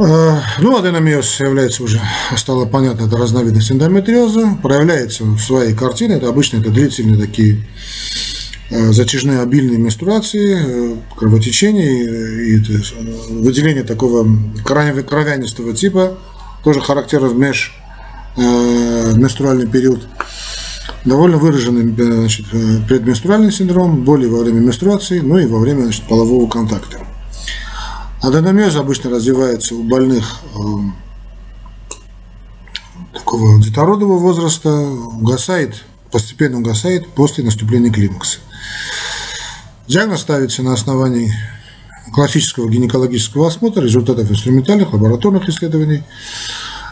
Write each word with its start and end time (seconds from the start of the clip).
Э, 0.00 0.40
ну, 0.60 0.76
аденомиоз 0.78 1.40
является 1.40 1.82
уже, 1.82 2.00
стало 2.36 2.66
понятно, 2.66 3.06
это 3.06 3.16
разновидность 3.16 3.72
эндометриоза, 3.72 4.56
проявляется 4.62 5.24
в 5.24 5.40
своей 5.40 5.74
картине, 5.74 6.14
это 6.14 6.28
обычно 6.28 6.58
это 6.58 6.70
длительные 6.70 7.18
такие 7.18 7.66
э, 8.70 8.92
затяжные 8.92 9.40
обильные 9.40 9.76
менструации, 9.76 10.56
э, 10.56 10.96
кровотечение 11.16 12.54
и 12.54 12.62
выделение 13.30 13.82
такого 13.82 14.24
кровянистого 14.64 15.74
типа, 15.74 16.16
тоже 16.62 16.80
характерно 16.80 17.28
в 17.28 17.36
меж 17.36 17.74
менструальный 18.36 19.66
период. 19.66 20.06
Довольно 21.04 21.38
выраженный 21.38 21.92
значит, 21.92 22.46
предменструальный 22.86 23.50
синдром, 23.50 24.04
боли 24.04 24.26
во 24.26 24.44
время 24.44 24.60
менструации, 24.60 25.18
ну 25.18 25.38
и 25.38 25.46
во 25.46 25.58
время 25.58 25.82
значит, 25.82 26.04
полового 26.04 26.48
контакта. 26.48 26.98
Аденомиоз 28.22 28.74
обычно 28.76 29.10
развивается 29.10 29.76
у 29.76 29.84
больных 29.84 30.40
эм, 30.56 30.96
такого 33.14 33.62
детородового 33.62 34.18
возраста, 34.18 34.70
угасает, 34.70 35.84
постепенно 36.10 36.58
угасает 36.58 37.08
после 37.14 37.44
наступления 37.44 37.92
климакса. 37.92 38.38
Диагноз 39.86 40.20
ставится 40.20 40.62
на 40.62 40.74
основании 40.74 41.32
классического 42.12 42.68
гинекологического 42.68 43.48
осмотра, 43.48 43.82
результатов 43.82 44.30
инструментальных, 44.30 44.92
лабораторных 44.92 45.48
исследований. 45.48 46.02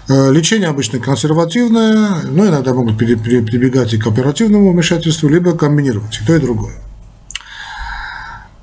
Э, 0.08 0.30
лечение 0.30 0.68
обычно 0.68 1.00
консервативное, 1.00 2.22
но 2.22 2.46
иногда 2.46 2.72
могут 2.72 2.96
прибегать 2.96 3.92
и 3.92 3.98
к 3.98 4.06
оперативному 4.06 4.72
вмешательству, 4.72 5.28
либо 5.28 5.58
комбинировать 5.58 6.20
и 6.22 6.24
то, 6.24 6.36
и 6.36 6.38
другое. 6.38 6.85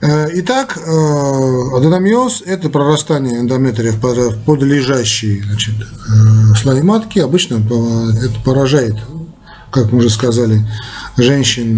Э, 0.06 0.28
итак, 0.34 0.78
э, 0.78 1.78
аденомиоз– 1.78 2.44
это 2.46 2.70
прорастание 2.70 3.40
эндометрия 3.40 3.94
в 3.94 4.44
подлежащие 4.44 5.42
значит, 5.44 5.76
э, 5.80 6.56
слои 6.62 6.82
матки. 6.82 7.20
Обычно 7.20 7.56
это 7.56 8.38
поражает, 8.44 8.96
как 9.72 9.94
мы 9.94 10.00
уже 10.00 10.10
сказали, 10.10 10.68
женщин, 11.16 11.76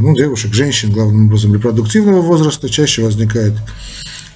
ну, 0.00 0.14
девушек, 0.16 0.54
женщин, 0.54 0.92
главным 0.92 1.26
образом, 1.26 1.52
репродуктивного 1.52 2.22
возраста. 2.22 2.70
Чаще 2.70 3.02
возникает 3.02 3.52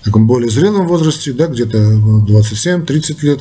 в 0.02 0.04
таком 0.04 0.26
более 0.26 0.50
зрелом 0.50 0.86
возрасте, 0.86 1.32
да, 1.32 1.46
где-то 1.46 1.78
27-30 1.78 3.16
лет. 3.22 3.40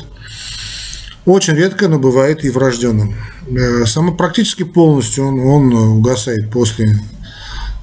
Очень 1.26 1.56
редко, 1.56 1.90
но 1.90 2.00
бывает 2.00 2.46
и 2.46 2.50
врожденным. 2.50 3.14
Само 3.86 4.14
практически 4.14 4.64
полностью 4.64 5.26
он, 5.28 5.40
он 5.42 5.74
угасает 5.74 6.50
после 6.50 6.98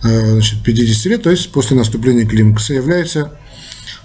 значит, 0.03 0.63
50 0.63 1.05
лет, 1.07 1.23
то 1.23 1.31
есть 1.31 1.51
после 1.51 1.77
наступления 1.77 2.27
климакса, 2.27 2.75
является, 2.75 3.33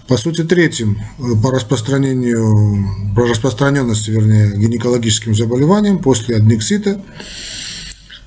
по 0.08 0.18
сути, 0.18 0.44
третьим 0.44 0.98
э, 1.20 1.42
по 1.42 1.52
распространению, 1.52 3.14
по 3.16 3.28
распространенности, 3.28 4.10
вернее, 4.10 4.58
гинекологическим 4.58 5.36
заболеванием 5.36 6.00
после 6.00 6.38
аднексита, 6.38 7.02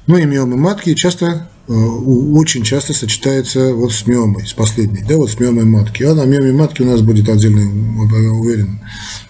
ну 0.06 0.16
и 0.16 0.24
миомы 0.24 0.56
матки, 0.56 0.94
часто, 0.94 1.50
э, 1.66 1.72
очень 1.72 2.62
часто 2.62 2.94
сочетается 2.94 3.74
вот 3.74 3.92
с 3.92 4.06
миомой, 4.06 4.46
с 4.46 4.52
последней, 4.52 5.02
да, 5.02 5.16
вот 5.16 5.30
с 5.30 5.40
миомой 5.40 5.64
матки. 5.64 6.04
А 6.04 6.14
на 6.14 6.24
миоме 6.24 6.52
матки 6.52 6.82
у 6.82 6.86
нас 6.86 7.00
будет 7.00 7.28
отдельный, 7.28 7.66
уверен, 8.30 8.80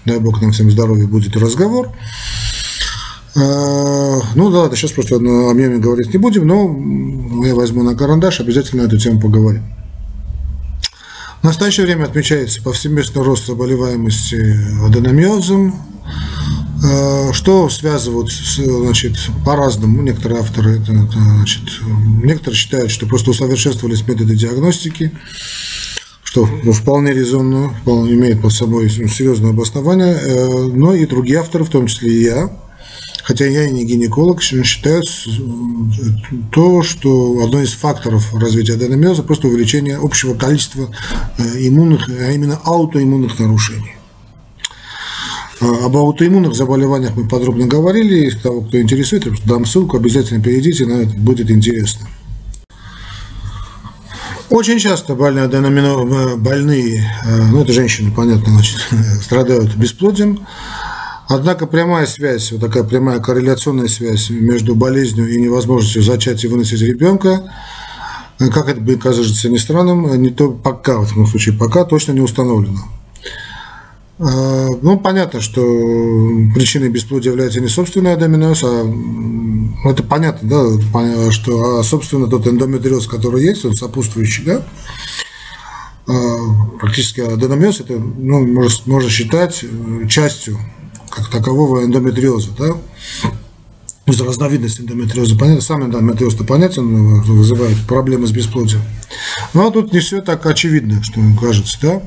дай 0.04 0.18
бог 0.18 0.42
нам 0.42 0.52
всем 0.52 0.70
здоровья, 0.70 1.06
будет 1.06 1.34
разговор. 1.36 1.96
А, 3.38 4.18
ну 4.34 4.50
да, 4.50 4.60
ладно, 4.60 4.76
сейчас 4.76 4.92
просто 4.92 5.16
о 5.16 5.18
меме 5.52 5.76
говорить 5.76 6.12
не 6.12 6.18
будем, 6.18 6.46
но 6.46 7.44
я 7.46 7.54
возьму 7.54 7.82
на 7.82 7.94
карандаш, 7.94 8.40
обязательно 8.40 8.82
эту 8.82 8.96
тему 8.96 9.20
поговорим. 9.20 9.62
В 11.42 11.44
настоящее 11.44 11.84
время 11.84 12.04
отмечается 12.04 12.62
повсеместный 12.62 13.22
рост 13.22 13.46
заболеваемости 13.46 14.84
аденомиозом, 14.86 15.74
а, 16.82 17.32
что 17.34 17.68
связывают 17.68 18.30
значит, 18.32 19.18
по-разному. 19.44 20.00
Некоторые 20.00 20.40
авторы, 20.40 20.80
это, 20.80 20.92
это, 20.92 21.18
значит, 21.18 21.62
некоторые 22.24 22.56
считают, 22.56 22.90
что 22.90 23.06
просто 23.06 23.32
усовершенствовались 23.32 24.06
методы 24.08 24.34
диагностики, 24.34 25.12
что 26.22 26.46
вполне 26.72 27.12
резонно, 27.12 27.74
вполне 27.82 28.14
имеет 28.14 28.40
под 28.40 28.54
собой 28.54 28.88
серьезное 28.88 29.50
обоснование, 29.50 30.14
э, 30.14 30.68
но 30.72 30.94
и 30.94 31.04
другие 31.04 31.40
авторы, 31.40 31.64
в 31.64 31.70
том 31.70 31.86
числе 31.86 32.12
и 32.12 32.22
я, 32.24 32.50
хотя 33.26 33.44
я 33.44 33.64
и 33.64 33.72
не 33.72 33.84
гинеколог, 33.84 34.40
считают 34.40 35.04
то, 36.52 36.84
что 36.84 37.42
одно 37.42 37.60
из 37.60 37.72
факторов 37.72 38.32
развития 38.32 38.74
аденомиоза 38.74 39.24
просто 39.24 39.48
увеличение 39.48 39.96
общего 39.96 40.34
количества 40.34 40.94
э, 41.36 41.42
иммунных, 41.66 42.08
а 42.08 42.30
именно 42.30 42.60
аутоиммунных 42.62 43.36
нарушений. 43.40 43.96
А, 45.60 45.86
об 45.86 45.96
аутоиммунных 45.96 46.54
заболеваниях 46.54 47.16
мы 47.16 47.26
подробно 47.28 47.66
говорили. 47.66 48.14
Если 48.26 48.38
того, 48.38 48.60
кто 48.60 48.80
интересует, 48.80 49.26
дам 49.44 49.66
ссылку, 49.66 49.96
обязательно 49.96 50.40
перейдите, 50.40 50.86
на 50.86 51.02
это 51.02 51.16
будет 51.16 51.50
интересно. 51.50 52.06
Очень 54.50 54.78
часто 54.78 55.16
больные, 55.16 55.46
э, 55.46 56.36
больные, 56.36 57.12
э, 57.24 57.42
ну 57.50 57.62
это 57.62 57.72
женщины, 57.72 58.12
понятно, 58.12 58.52
значит, 58.52 58.78
страдают 59.20 59.74
бесплодием. 59.74 60.46
Однако 61.28 61.66
прямая 61.66 62.06
связь, 62.06 62.52
вот 62.52 62.60
такая 62.60 62.84
прямая 62.84 63.18
корреляционная 63.18 63.88
связь 63.88 64.30
между 64.30 64.76
болезнью 64.76 65.28
и 65.28 65.40
невозможностью 65.40 66.02
зачать 66.02 66.44
и 66.44 66.48
выносить 66.48 66.80
ребенка, 66.82 67.52
как 68.38 68.68
это 68.68 68.80
бы 68.80 68.96
кажется 68.96 69.48
не 69.48 69.58
странным, 69.58 70.20
не 70.22 70.30
то 70.30 70.50
пока, 70.50 70.98
в 70.98 71.10
этом 71.10 71.26
случае 71.26 71.56
пока 71.56 71.84
точно 71.84 72.12
не 72.12 72.20
установлено. 72.20 72.80
А, 74.18 74.68
ну, 74.82 74.98
понятно, 74.98 75.40
что 75.40 75.60
причиной 76.54 76.90
бесплодия 76.90 77.32
является 77.32 77.60
не 77.60 77.68
собственный 77.68 78.12
адоминоз, 78.12 78.62
а 78.62 78.86
это 79.84 80.02
понятно, 80.04 80.48
да, 80.48 81.32
что, 81.32 81.80
а, 81.80 81.82
собственно, 81.82 82.28
тот 82.28 82.46
эндометриоз, 82.46 83.08
который 83.08 83.42
есть, 83.42 83.64
он 83.64 83.74
сопутствующий, 83.74 84.44
да, 84.44 84.66
практически 86.80 87.20
аденомиоз, 87.20 87.80
это, 87.80 87.94
ну, 87.94 88.46
можно, 88.46 88.70
можно 88.86 89.10
считать 89.10 89.64
частью 90.08 90.58
как 91.10 91.30
такового 91.30 91.84
эндометриоза, 91.84 92.50
да, 92.58 92.74
из 94.06 94.20
разновидности 94.20 94.80
эндометриоза. 94.82 95.36
Понятно, 95.36 95.62
сам 95.62 95.84
эндометриоз-то 95.84 96.44
понятен, 96.44 97.22
вызывает 97.22 97.78
проблемы 97.86 98.26
с 98.26 98.30
бесплодием. 98.30 98.82
Но 99.52 99.70
тут 99.70 99.92
не 99.92 99.98
все 99.98 100.20
так 100.20 100.46
очевидно, 100.46 101.02
что 101.02 101.20
кажется, 101.40 101.78
да. 101.82 102.02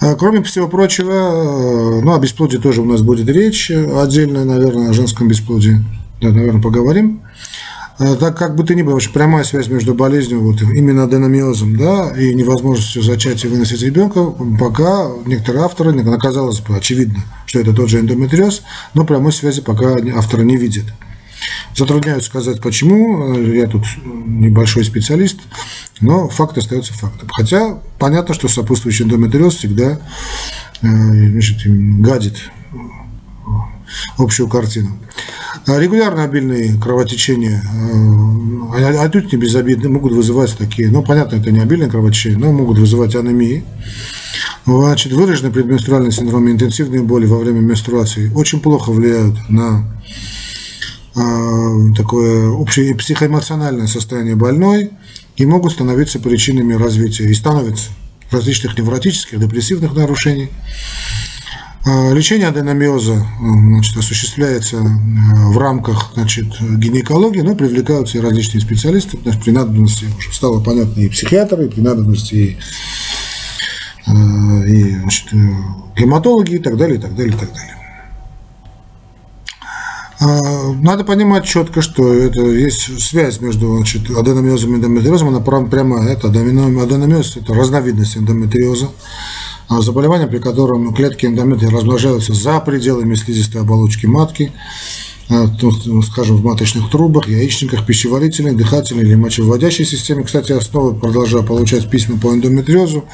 А, 0.00 0.14
кроме 0.14 0.42
всего 0.42 0.68
прочего, 0.68 2.00
ну, 2.02 2.12
о 2.12 2.18
бесплодии 2.18 2.56
тоже 2.56 2.82
у 2.82 2.84
нас 2.84 3.02
будет 3.02 3.28
речь 3.28 3.70
отдельно, 3.70 4.44
наверное, 4.44 4.90
о 4.90 4.92
женском 4.92 5.28
бесплодии. 5.28 5.84
Да, 6.20 6.30
наверное, 6.30 6.62
поговорим. 6.62 7.22
Э, 8.02 8.16
так 8.16 8.36
как 8.36 8.56
бы 8.56 8.64
то 8.64 8.74
ни 8.74 8.82
было, 8.82 8.96
очень 8.96 9.12
прямая 9.12 9.44
связь 9.44 9.68
между 9.68 9.94
болезнью, 9.94 10.40
вот, 10.40 10.60
именно 10.60 11.04
аденомиозом, 11.04 11.76
да, 11.76 12.10
и 12.16 12.34
невозможностью 12.34 13.00
зачать 13.00 13.44
и 13.44 13.48
выносить 13.48 13.80
ребенка, 13.82 14.24
пока 14.58 15.08
некоторые 15.24 15.64
авторы, 15.64 15.96
оказалось 16.12 16.60
бы 16.60 16.76
очевидно, 16.76 17.22
что 17.46 17.60
это 17.60 17.72
тот 17.72 17.88
же 17.88 18.00
эндометриоз, 18.00 18.62
но 18.94 19.04
прямой 19.04 19.32
связи 19.32 19.60
пока 19.60 19.98
авторы 20.16 20.44
не 20.44 20.56
видят. 20.56 20.86
Затрудняют 21.76 22.24
сказать 22.24 22.60
почему, 22.60 23.36
э, 23.36 23.56
я 23.58 23.68
тут 23.68 23.84
небольшой 24.04 24.84
специалист, 24.84 25.38
но 26.00 26.28
факт 26.28 26.58
остается 26.58 26.94
фактом. 26.94 27.28
Хотя 27.32 27.78
понятно, 28.00 28.34
что 28.34 28.48
сопутствующий 28.48 29.04
эндометриоз 29.04 29.54
всегда 29.54 30.00
э, 30.82 30.86
значит, 30.86 31.58
гадит 32.00 32.36
общую 34.18 34.48
картину. 34.48 34.98
А 35.66 35.78
регулярно 35.78 36.24
обильные 36.24 36.76
кровотечения, 36.78 37.62
а 38.74 39.02
отнюдь 39.04 39.32
не 39.32 39.38
безобидны, 39.38 39.88
могут 39.88 40.12
вызывать 40.12 40.56
такие, 40.56 40.90
ну, 40.90 41.04
понятно, 41.04 41.36
это 41.36 41.52
не 41.52 41.60
обильное 41.60 41.88
кровотечение, 41.88 42.38
но 42.38 42.52
могут 42.52 42.78
вызывать 42.78 43.14
анемии. 43.14 43.64
Значит, 44.66 45.12
выраженный 45.12 45.52
предменструальный 45.52 46.12
синдром 46.12 46.48
и 46.48 46.52
интенсивные 46.52 47.02
боли 47.02 47.26
во 47.26 47.38
время 47.38 47.60
менструации 47.60 48.30
очень 48.34 48.60
плохо 48.60 48.90
влияют 48.90 49.36
на 49.48 49.84
э, 51.14 51.94
такое 51.96 52.48
общее 52.48 52.94
психоэмоциональное 52.94 53.86
состояние 53.86 54.36
больной 54.36 54.90
и 55.36 55.46
могут 55.46 55.72
становиться 55.72 56.18
причинами 56.18 56.74
развития 56.74 57.24
и 57.24 57.34
становятся 57.34 57.90
различных 58.30 58.78
невротических, 58.78 59.38
депрессивных 59.38 59.94
нарушений. 59.94 60.50
А, 61.84 62.12
лечение 62.12 62.46
аденомиоза 62.46 63.26
значит, 63.40 63.96
осуществляется 63.96 64.76
э, 64.76 64.80
в 65.48 65.58
рамках 65.58 66.12
значит, 66.14 66.46
гинекологии, 66.60 67.40
но 67.40 67.56
привлекаются 67.56 68.18
и 68.18 68.20
различные 68.20 68.60
специалисты, 68.60 69.18
значит, 69.20 69.42
при 69.42 69.50
надобности 69.50 70.06
уже 70.16 70.32
стало 70.32 70.62
понятно 70.62 71.00
и 71.00 71.08
психиатры, 71.08 71.66
и 71.66 71.68
при 71.68 71.80
надобности 71.80 72.34
и, 72.34 72.58
э, 74.06 74.68
и 74.68 74.96
значит, 75.00 75.32
э, 75.32 75.36
гематологи 75.96 76.54
и 76.54 76.58
так 76.58 76.76
далее, 76.76 76.98
и 76.98 77.00
так 77.00 77.16
далее, 77.16 77.34
и 77.34 77.36
так 77.36 77.52
далее. 77.52 77.76
А, 80.20 80.72
надо 80.74 81.02
понимать 81.02 81.44
четко, 81.44 81.82
что 81.82 82.14
это 82.14 82.42
есть 82.42 83.02
связь 83.02 83.40
между 83.40 83.76
значит, 83.78 84.08
аденомиозом 84.08 84.74
и 84.74 84.76
эндометриозом, 84.76 85.28
она 85.28 85.40
прямая. 85.40 86.10
Это 86.10 86.28
аденомиоз– 86.28 87.36
это 87.38 87.52
разновидность 87.54 88.16
эндометриоза. 88.16 88.90
Заболевание, 89.80 90.26
при 90.26 90.38
котором 90.38 90.92
клетки 90.94 91.26
эндометрия 91.26 91.70
размножаются 91.70 92.34
за 92.34 92.60
пределами 92.60 93.14
слизистой 93.14 93.62
оболочки 93.62 94.06
матки, 94.06 94.52
а, 95.28 95.46
ну, 95.62 96.02
скажем, 96.02 96.36
в 96.36 96.44
маточных 96.44 96.90
трубах, 96.90 97.28
яичниках, 97.28 97.86
пищеварительной, 97.86 98.54
дыхательной 98.54 99.04
или 99.04 99.14
мочевыводящей 99.14 99.84
системе. 99.84 100.24
Кстати, 100.24 100.52
основы 100.52 100.94
продолжаю 100.94 101.44
получать 101.44 101.88
письма 101.88 102.18
по 102.18 102.34
эндометриозу. 102.34 103.04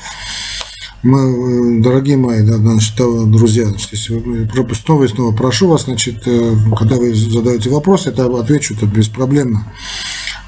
Мы, 1.05 1.79
э, 1.79 1.81
дорогие 1.81 2.17
мои, 2.17 2.43
да, 2.43 2.57
значит, 2.57 2.97
друзья, 2.97 3.67
значит, 3.67 4.09
вы, 4.09 4.75
снова 4.75 5.05
и 5.05 5.09
снова 5.09 5.35
прошу 5.35 5.69
вас, 5.69 5.85
значит, 5.85 6.27
э, 6.27 6.57
когда 6.77 6.97
вы 6.97 7.15
задаете 7.15 7.71
вопрос, 7.71 8.07
я 8.07 8.13
отвечу 8.13 8.75
это 8.75 8.87
беспроблемно. 8.87 9.73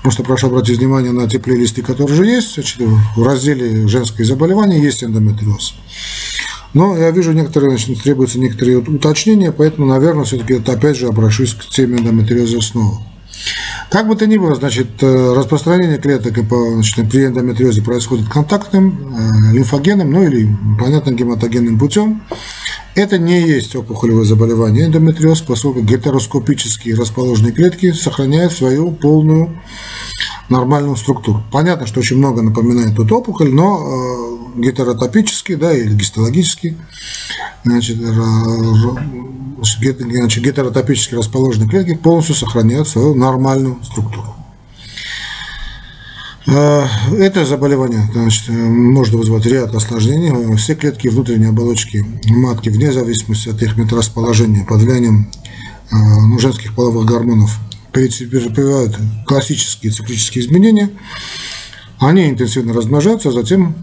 Просто 0.03 0.23
прошу 0.23 0.47
обратить 0.47 0.79
внимание 0.79 1.13
на 1.13 1.29
те 1.29 1.39
плейлисты, 1.39 1.83
которые 1.83 2.15
уже 2.15 2.27
есть. 2.27 2.55
Значит, 2.55 2.81
в 3.17 3.23
разделе 3.23 3.87
«Женские 3.87 4.25
заболевания» 4.25 4.81
есть 4.81 5.05
эндометриоз. 5.05 5.75
Но 6.73 6.97
я 6.97 7.11
вижу, 7.11 7.33
некоторые, 7.33 7.77
значит, 7.77 8.03
требуются 8.03 8.39
некоторые 8.39 8.79
уточнения, 8.79 9.53
поэтому, 9.53 9.87
наверное, 9.87 10.25
все-таки 10.25 10.55
опять 10.55 10.97
же 10.97 11.09
обращусь 11.09 11.53
к 11.53 11.67
теме 11.67 11.99
эндометриоза 11.99 12.61
снова. 12.61 13.03
Как 13.91 14.07
бы 14.07 14.15
то 14.15 14.25
ни 14.25 14.37
было, 14.37 14.55
значит, 14.55 15.03
э, 15.03 15.35
распространение 15.37 15.99
клеток 15.99 16.35
значит, 16.37 17.11
при 17.11 17.27
эндометриозе 17.27 17.83
происходит 17.83 18.29
контактным, 18.29 19.17
э, 19.19 19.53
лимфогенным, 19.53 20.13
ну 20.13 20.23
или, 20.23 20.49
понятно, 20.79 21.11
гематогенным 21.11 21.77
путем. 21.77 22.23
Это 22.95 23.19
не 23.19 23.41
есть 23.41 23.75
опухолевое 23.75 24.25
заболевание. 24.25 24.87
Эндометриоз, 24.87 25.41
поскольку 25.41 25.81
гетероскопические 25.81 26.95
расположенные 26.95 27.53
клетки 27.53 27.91
сохраняют 27.91 28.53
свою 28.53 28.93
полную 28.93 29.61
нормальную 30.51 30.97
структуру. 30.97 31.43
Понятно, 31.51 31.87
что 31.87 32.01
очень 32.01 32.19
много 32.19 32.43
напоминает 32.43 32.97
тут 32.97 33.11
опухоль, 33.13 33.53
но 33.53 33.79
э, 34.57 34.61
гетеротопический, 34.61 35.55
да, 35.55 35.73
или 35.73 35.95
гистологический, 35.95 36.77
значит, 37.65 37.97
значит, 39.61 40.43
гетеротопически 40.43 41.15
расположенные 41.15 41.69
клетки 41.69 41.95
полностью 41.95 42.35
сохраняют 42.35 42.89
свою 42.89 43.15
нормальную 43.15 43.79
структуру. 43.85 44.35
Э, 46.47 46.87
это 47.19 47.45
заболевание 47.45 48.09
значит, 48.13 48.49
может 48.49 49.15
вызвать 49.15 49.47
ряд 49.47 49.75
осложнений. 49.75 50.57
Все 50.57 50.75
клетки 50.75 51.09
внутренней 51.09 51.47
оболочки 51.47 52.05
матки, 52.29 52.69
вне 52.71 52.93
зависимости 52.93 53.49
от 53.49 53.63
их 53.63 53.77
месторасположения, 53.77 54.65
под 54.65 54.83
влиянием 54.83 55.31
э, 55.93 55.97
ну, 55.97 56.39
женских 56.39 56.75
половых 56.75 57.07
гормонов, 57.07 57.59
претерпевают 57.93 58.97
классические 59.27 59.93
циклические 59.93 60.45
изменения. 60.45 60.91
Они 61.99 62.29
интенсивно 62.29 62.73
размножаются, 62.73 63.29
а 63.29 63.33
затем 63.33 63.75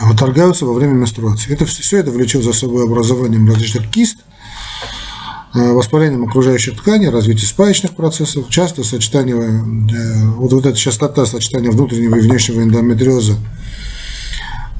выторгаются 0.00 0.64
во 0.66 0.72
время 0.72 0.92
менструации. 0.92 1.52
Это, 1.52 1.66
все 1.66 1.98
это 1.98 2.10
влечет 2.10 2.42
за 2.42 2.52
собой 2.52 2.84
образованием 2.84 3.48
различных 3.48 3.90
кист– 3.90 4.18
Э, 5.52 5.72
воспалением 5.72 6.22
окружающих 6.22 6.76
тканей, 6.76 7.08
развитие 7.08 7.48
спаечных 7.48 7.96
процессов, 7.96 8.48
часто 8.50 8.84
сочетание, 8.84 9.34
э, 9.34 10.26
вот, 10.36 10.52
вот 10.52 10.64
эта 10.64 10.78
частота 10.78 11.26
сочетания 11.26 11.72
внутреннего 11.72 12.14
и 12.14 12.20
внешнего 12.20 12.62
эндометриоза 12.62 13.34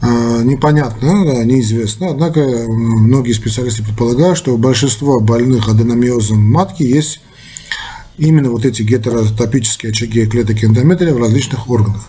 э, 0.00 0.42
непонятно, 0.44 1.24
да, 1.24 1.44
неизвестно, 1.44 2.10
однако 2.10 2.40
многие 2.68 3.32
специалисты 3.32 3.82
предполагают, 3.82 4.38
что 4.38 4.54
у 4.54 4.58
большинства 4.58 5.18
больных 5.18 5.68
аденомиозом 5.68 6.38
матки 6.38 6.84
есть 6.84 7.20
именно 8.20 8.50
вот 8.50 8.64
эти 8.64 8.82
гетеротопические 8.82 9.90
очаги 9.90 10.26
клеток 10.26 10.62
эндометрия 10.62 11.14
в 11.14 11.18
различных 11.18 11.68
органах. 11.70 12.06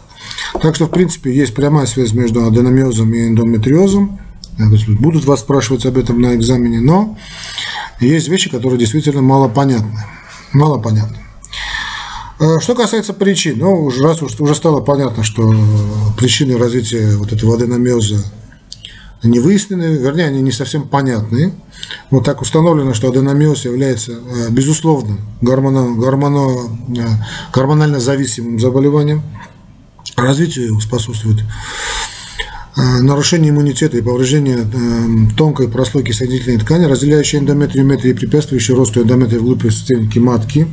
Так 0.62 0.75
что, 0.75 0.86
в 0.86 0.92
принципе, 0.92 1.34
есть 1.34 1.56
прямая 1.56 1.86
связь 1.86 2.13
между 2.13 2.46
аденомиозом 2.46 3.13
и 3.13 3.28
эндометриозом. 3.28 4.19
Будут 5.00 5.25
вас 5.25 5.40
спрашивать 5.40 5.86
об 5.86 5.98
этом 5.98 6.22
на 6.22 6.36
экзамене, 6.36 6.81
но 6.81 7.18
есть 8.00 8.28
вещи, 8.28 8.50
которые 8.50 8.78
действительно 8.78 9.22
мало 9.22 9.48
понятны. 9.48 10.04
Мало 10.52 10.78
понятны. 10.80 11.18
Э, 12.40 12.60
что 12.60 12.75
касается 12.75 13.13
причин, 13.13 13.60
ну, 13.60 13.90
раз 14.02 14.22
уж 14.22 14.40
уже 14.40 14.54
стало 14.54 14.81
понятно, 14.81 15.24
что 15.24 15.56
причины 16.18 16.58
развития 16.58 17.16
вот 17.16 17.31
этого 17.31 17.56
аденомиоза 17.56 18.24
не 19.23 19.39
выяснены, 19.39 19.97
вернее, 19.97 20.25
они 20.25 20.41
не 20.41 20.51
совсем 20.51 20.88
понятны. 20.88 21.53
Вот 22.09 22.25
так 22.25 22.41
установлено, 22.41 22.94
что 22.94 23.09
аденомиоз 23.09 23.65
является, 23.65 24.13
э, 24.13 24.50
безусловно, 24.50 25.18
гормоно, 25.41 25.95
гормоно, 25.95 26.69
э, 26.97 27.01
гормонально 27.53 28.00
зависимым 28.00 28.59
заболеванием. 28.59 29.21
Развитию 30.15 30.68
его 30.68 30.79
способствует 30.79 31.39
Э, 32.77 33.01
нарушение 33.01 33.51
иммунитета 33.51 33.97
и 33.97 34.01
повреждение 34.01 34.65
тонкой 35.35 35.67
прослойки 35.67 36.13
соединительной 36.13 36.57
ткани, 36.57 36.85
разделяющей 36.85 37.39
эндометрию 37.39 37.85
и 38.00 38.13
препятствующей 38.13 38.74
росту 38.74 39.01
эндометрия 39.01 39.39
вглубь 39.39 39.69
стенки 39.69 40.19
матки. 40.19 40.67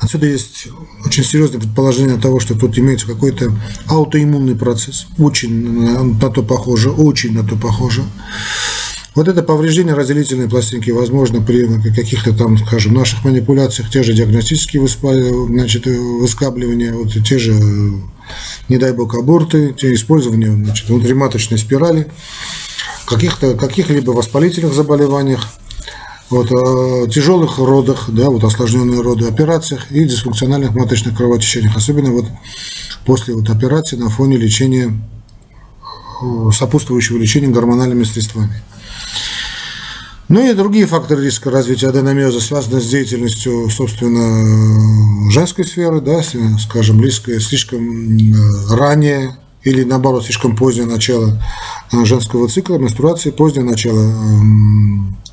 Отсюда 0.00 0.26
есть 0.26 0.68
очень 1.04 1.24
серьезное 1.24 1.60
предположение 1.60 2.16
того, 2.16 2.40
что 2.40 2.58
тут 2.58 2.78
имеется 2.78 3.06
какой-то 3.06 3.52
аутоиммунный 3.86 4.56
процесс. 4.56 5.06
Очень 5.18 6.16
на 6.18 6.30
то 6.30 6.42
похоже, 6.42 6.90
очень 6.90 7.34
на 7.34 7.46
то 7.46 7.56
похоже. 7.56 8.02
Вот 9.14 9.28
это 9.28 9.42
повреждение 9.42 9.94
разделительной 9.94 10.48
пластинки 10.48 10.90
возможно 10.90 11.42
при 11.42 11.66
каких-то 11.90 12.32
там, 12.32 12.56
скажем, 12.56 12.94
наших 12.94 13.24
манипуляциях, 13.24 13.90
те 13.90 14.02
же 14.02 14.14
диагностические 14.14 14.86
значит, 14.86 15.84
выскабливания, 15.86 16.94
вот 16.94 17.12
те 17.24 17.38
же 17.38 17.52
не 18.68 18.78
дай 18.78 18.92
бог, 18.92 19.14
аборты, 19.16 19.74
использование 19.82 20.52
значит, 20.52 20.88
внутриматочной 20.88 21.58
спирали, 21.58 22.06
каких-то, 23.04 23.54
каких-либо 23.54 24.12
воспалительных 24.12 24.72
заболеваниях, 24.72 25.44
вот, 26.30 26.50
э, 26.50 27.10
тяжелых 27.10 27.58
родах, 27.58 28.04
да, 28.08 28.30
вот 28.30 28.44
осложненные 28.44 29.00
роды, 29.02 29.26
операциях 29.26 29.90
и 29.90 30.04
дисфункциональных 30.04 30.74
маточных 30.74 31.16
кровотечениях, 31.16 31.76
особенно 31.76 32.12
вот 32.12 32.26
после 33.04 33.34
вот 33.34 33.50
операции 33.50 33.96
на 33.96 34.08
фоне 34.08 34.36
лечения, 34.36 34.92
э, 36.22 36.50
сопутствующего 36.52 37.18
лечения 37.18 37.48
гормональными 37.48 38.04
средствами. 38.04 38.62
Ну 40.30 40.48
и 40.48 40.54
другие 40.54 40.86
факторы 40.86 41.24
риска 41.24 41.50
развития 41.50 41.88
аденомиоза 41.88 42.40
связаны 42.40 42.80
с 42.80 42.86
деятельностью, 42.86 43.68
собственно, 43.68 45.28
женской 45.28 45.64
сферы, 45.64 46.00
да, 46.00 46.22
скажем, 46.60 46.98
близкое, 46.98 47.40
слишком 47.40 48.16
э, 48.16 48.76
ранее 48.76 49.36
или 49.64 49.82
наоборот 49.82 50.24
слишком 50.24 50.54
позднее 50.54 50.86
начало 50.86 51.42
э, 51.92 52.04
женского 52.04 52.46
цикла, 52.48 52.76
менструации, 52.76 53.30
позднее 53.30 53.64
начало 53.64 53.98
эм, 54.02 55.16
э, 55.16 55.29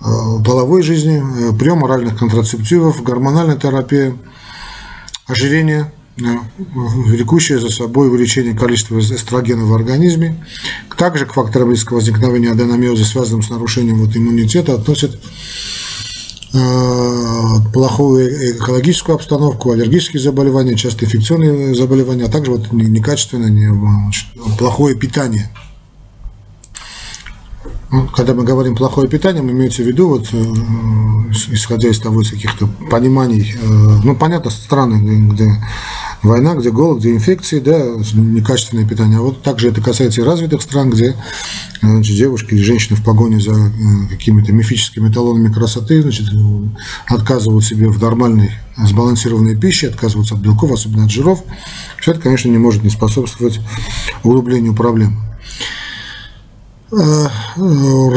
половой 0.00 0.82
жизни, 0.82 1.22
прием 1.58 1.84
оральных 1.84 2.18
контрацептивов, 2.18 3.02
гормональная 3.02 3.56
терапия, 3.56 4.16
ожирение, 5.26 5.92
влекущее 6.16 7.58
за 7.58 7.70
собой 7.70 8.08
увеличение 8.08 8.54
количества 8.54 8.98
эстрогена 8.98 9.64
в 9.64 9.74
организме. 9.74 10.44
Также 10.96 11.26
к 11.26 11.32
факторам 11.32 11.70
риска 11.70 11.94
возникновения 11.94 12.50
аденомиоза, 12.50 13.04
связанным 13.04 13.42
с 13.42 13.50
нарушением 13.50 14.04
вот 14.04 14.16
иммунитета, 14.16 14.74
относят 14.74 15.18
э, 16.52 16.58
плохую 17.72 18.56
экологическую 18.56 19.16
обстановку, 19.16 19.72
аллергические 19.72 20.20
заболевания, 20.20 20.76
часто 20.76 21.06
инфекционные 21.06 21.74
заболевания, 21.74 22.24
а 22.24 22.30
также 22.30 22.50
вот 22.50 22.72
некачественное, 22.72 24.12
плохое 24.58 24.94
питание. 24.94 25.50
Ну, 27.92 28.06
когда 28.06 28.34
мы 28.34 28.44
говорим 28.44 28.76
плохое 28.76 29.08
питание, 29.08 29.42
мы 29.42 29.50
имеется 29.50 29.82
в 29.82 29.86
виду, 29.86 30.08
вот, 30.08 30.28
э, 30.32 30.44
исходя 31.50 31.88
из 31.88 31.98
того, 31.98 32.20
из 32.22 32.30
каких-то 32.30 32.68
пониманий, 32.88 33.52
э, 33.52 33.66
ну, 34.04 34.14
понятно, 34.14 34.50
страны, 34.50 35.32
где 35.32 35.56
война, 36.22 36.54
где 36.54 36.70
голод, 36.70 37.00
где 37.00 37.12
инфекции, 37.12 37.58
да, 37.58 37.78
некачественное 38.14 38.86
питание. 38.86 39.18
А 39.18 39.22
вот 39.22 39.42
также 39.42 39.68
это 39.68 39.80
касается 39.80 40.20
и 40.20 40.24
развитых 40.24 40.62
стран, 40.62 40.90
где 40.90 41.16
значит, 41.82 42.16
девушки 42.16 42.54
или 42.54 42.62
женщины 42.62 42.96
в 42.96 43.02
погоне 43.02 43.40
за 43.40 43.52
э, 43.52 44.08
какими-то 44.08 44.52
мифическими 44.52 45.10
эталонами 45.10 45.52
красоты 45.52 46.00
значит, 46.02 46.26
отказывают 47.08 47.64
себе 47.64 47.88
в 47.88 48.00
нормальной 48.00 48.52
сбалансированной 48.76 49.56
пище, 49.56 49.88
отказываются 49.88 50.36
от 50.36 50.40
белков, 50.40 50.70
особенно 50.70 51.06
от 51.06 51.10
жиров. 51.10 51.42
Все 51.98 52.12
это, 52.12 52.20
конечно, 52.20 52.48
не 52.48 52.58
может 52.58 52.84
не 52.84 52.90
способствовать 52.90 53.58
углублению 54.22 54.74
проблем. 54.74 55.18
Э, 56.92 57.28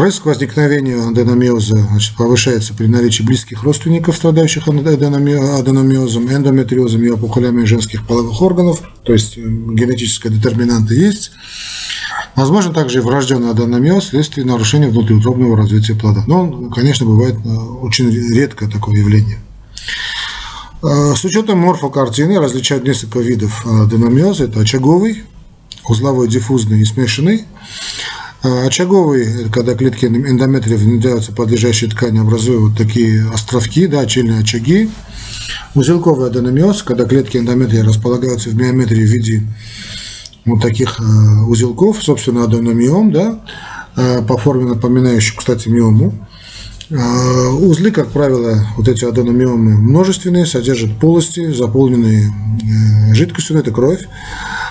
риск 0.04 0.26
возникновения 0.26 1.08
аденомиоза 1.08 1.78
значит, 1.78 2.16
повышается 2.16 2.74
при 2.74 2.88
наличии 2.88 3.22
близких 3.22 3.62
родственников, 3.62 4.16
страдающих 4.16 4.68
аденомиозом, 4.68 6.28
эндометриозом 6.28 7.04
и 7.04 7.10
опухолями 7.10 7.66
женских 7.66 8.08
половых 8.08 8.42
органов, 8.42 8.82
то 9.04 9.14
есть 9.14 9.38
э, 9.38 9.42
генетическая 9.42 10.30
детерминанта 10.30 10.96
есть. 10.96 11.34
Возможно 12.36 12.74
также 12.74 12.98
и 12.98 13.02
врожденный 13.02 13.52
аденомиоз 13.52 14.06
вследствие 14.06 14.44
нарушения 14.44 14.88
внутриутробного 14.88 15.56
развития 15.56 15.94
плода. 15.94 16.24
Но, 16.26 16.72
конечно, 16.72 17.06
бывает 17.06 17.36
э, 17.46 17.50
очень 17.50 18.10
редко 18.10 18.68
такое 18.68 18.98
явление. 18.98 19.40
С 20.82 21.24
учетом 21.24 21.60
морфокартины 21.60 22.40
различают 22.40 22.84
несколько 22.84 23.20
видов 23.20 23.66
аденомиоза. 23.66 24.46
Это 24.46 24.60
очаговый, 24.60 25.24
узловой, 25.88 26.28
диффузный 26.28 26.82
и 26.82 26.86
смешанный. 26.86 27.46
А 28.44 28.66
очаговый, 28.66 29.50
когда 29.50 29.74
клетки 29.74 30.06
эндометрия 30.06 30.78
внедряются 30.78 31.32
под 31.32 31.50
лежащей 31.50 31.90
ткани, 31.90 32.20
образуют 32.20 32.62
вот 32.62 32.78
такие 32.78 33.26
островки, 33.34 33.88
да, 33.88 34.02
отдельные 34.02 34.42
очаги. 34.42 34.90
Узелковый 35.76 36.28
аденомиоз, 36.28 36.84
когда 36.84 37.06
клетки 37.06 37.38
эндометрия 37.38 37.86
располагаются 37.86 38.50
в 38.50 38.56
миометрии 38.56 39.06
в 39.06 39.10
виде 39.10 39.44
вот 40.46 40.62
таких 40.62 41.00
э, 41.00 41.04
узелков, 41.48 42.04
собственно, 42.04 42.44
аденомиом, 42.44 43.14
да, 43.14 43.40
э, 43.96 44.22
по 44.24 44.38
форме 44.38 44.66
напоминающих, 44.66 45.38
кстати, 45.38 45.70
миому. 45.70 46.14
Э, 46.90 47.48
узлы, 47.48 47.92
как 47.92 48.10
правило, 48.12 48.68
вот 48.76 48.90
эти 48.90 49.06
аденомиомы 49.06 49.78
множественные, 49.78 50.46
содержат 50.46 51.00
полости, 51.00 51.54
заполненные 51.54 52.30
жидкостью, 53.14 53.58
это 53.58 53.72
кровь, 53.72 54.02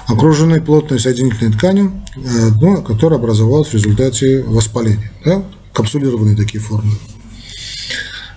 окруженной 0.07 0.61
плотной 0.61 0.99
соединительной 1.01 1.53
тканью, 1.53 1.93
ну, 2.61 2.83
которая 2.83 3.19
образовалась 3.19 3.69
в 3.69 3.75
результате 3.75 4.43
воспаления. 4.43 5.11
Да? 5.25 5.43
Капсулированные 5.73 6.37
такие 6.37 6.61
формы. 6.61 6.93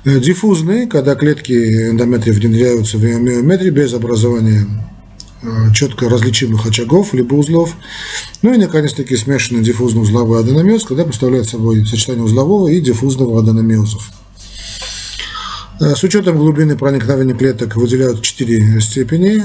Диффузные, 0.05 0.87
когда 0.87 1.15
клетки 1.15 1.89
эндометрия 1.89 2.33
внедряются 2.33 2.97
в 2.97 3.03
миометрии 3.03 3.71
без 3.71 3.93
образования 3.93 4.67
Э, 5.45 5.71
четко 5.73 6.09
различимых 6.09 6.65
очагов 6.65 7.13
либо 7.13 7.35
узлов. 7.35 7.75
Ну 8.41 8.53
и, 8.53 8.57
наконец-таки, 8.57 9.15
смешанный 9.15 9.61
диффузно-узловой 9.63 10.39
аденомиоз, 10.39 10.85
когда 10.85 11.03
представляет 11.03 11.47
собой 11.47 11.85
сочетание 11.85 12.23
узлового 12.23 12.67
и 12.69 12.81
диффузного 12.81 13.39
аденомиозов. 13.39 14.09
Э, 15.79 15.95
с 15.95 16.03
учетом 16.03 16.37
глубины 16.37 16.77
проникновения 16.77 17.35
клеток 17.35 17.75
выделяют 17.75 18.21
четыре 18.21 18.79
степени 18.81 19.41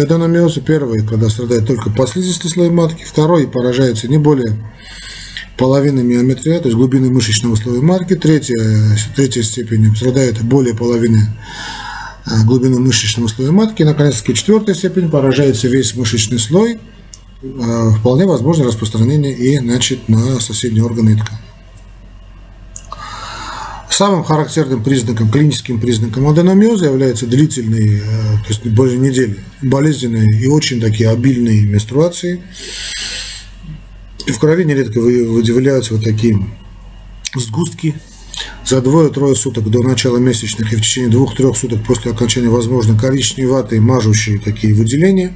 аденомиоза. 0.00 0.60
Первый, 0.60 1.06
когда 1.06 1.28
страдает 1.28 1.66
только 1.66 1.90
послизистый 1.90 2.50
слой 2.50 2.70
матки. 2.70 3.04
Второй 3.04 3.46
поражается 3.48 4.08
не 4.08 4.18
более 4.18 4.56
половины 5.56 6.02
миометрия, 6.02 6.58
то 6.58 6.66
есть 6.66 6.76
глубины 6.76 7.10
мышечного 7.10 7.54
слоя 7.56 7.80
матки. 7.80 8.14
Третья, 8.16 8.56
третья 9.14 9.42
степень 9.42 9.94
страдает 9.94 10.42
более 10.42 10.74
половины 10.74 11.28
Э, 12.26 12.42
глубину 12.44 12.80
мышечного 12.80 13.28
слоя 13.28 13.52
матки. 13.52 13.82
И, 13.82 13.84
наконец-таки, 13.84 14.34
четвертая 14.34 14.74
степень 14.74 15.10
поражается 15.10 15.68
весь 15.68 15.94
мышечный 15.94 16.38
слой. 16.38 16.78
Э, 17.42 17.90
вполне 17.98 18.26
возможно 18.26 18.64
распространение 18.64 19.34
и 19.34 19.58
значит, 19.58 20.08
на 20.08 20.40
соседние 20.40 20.84
органы 20.84 21.10
и 21.10 21.16
ткани. 21.16 21.40
Самым 23.96 24.24
характерным 24.24 24.82
признаком, 24.82 25.30
клиническим 25.30 25.80
признаком 25.80 26.26
аденомиоза 26.26 26.86
является 26.86 27.28
длительные, 27.28 28.00
э, 28.00 28.02
то 28.02 28.48
есть 28.48 28.66
более 28.66 28.98
недели, 28.98 29.38
болезненные 29.62 30.36
и 30.42 30.48
очень 30.48 30.80
такие 30.80 31.10
обильные 31.10 31.64
менструации. 31.64 32.42
И 34.26 34.32
в 34.32 34.38
крови 34.40 34.64
нередко 34.64 34.98
выделяются 35.00 35.94
вот 35.94 36.02
такие 36.02 36.44
сгустки 37.36 37.94
за 38.66 38.80
двое-трое 38.80 39.36
суток 39.36 39.70
до 39.70 39.80
начала 39.84 40.16
месячных 40.16 40.72
и 40.72 40.76
в 40.76 40.80
течение 40.80 41.10
двух-трех 41.10 41.56
суток 41.56 41.84
после 41.86 42.10
окончания 42.10 42.48
возможно 42.48 42.98
коричневатые 42.98 43.80
мажущие 43.80 44.40
такие 44.40 44.74
выделения. 44.74 45.34